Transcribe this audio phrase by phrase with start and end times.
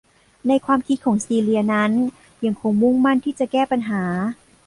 [0.47, 1.91] ในความคิดของซีเลียนั้น
[2.45, 4.03] ยังคงมุ่งมั่นที่จะแก้ปัญหา